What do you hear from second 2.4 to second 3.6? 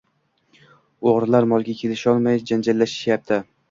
janjallashishipti.